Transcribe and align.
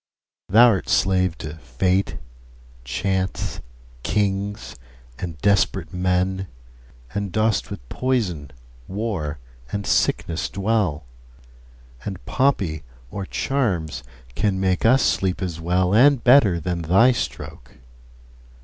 Thou'rt 0.49 0.89
slave 0.89 1.37
to 1.37 1.57
fate, 1.57 2.17
chance, 2.83 3.61
kings, 4.01 4.75
and 5.19 5.37
desperate 5.43 5.93
men, 5.93 6.47
And 7.13 7.31
dost 7.31 7.69
with 7.69 7.87
poison, 7.87 8.49
war, 8.87 9.37
and 9.71 9.85
sickness 9.85 10.49
dwell; 10.49 11.05
10 11.99 12.07
And 12.15 12.25
poppy 12.25 12.81
or 13.11 13.27
charms 13.27 14.03
can 14.33 14.59
make 14.59 14.87
us 14.87 15.03
sleep 15.03 15.39
as 15.39 15.61
well 15.61 15.93
And 15.93 16.23
better 16.23 16.59
than 16.59 16.81
thy 16.81 17.11
stroke. 17.11 17.75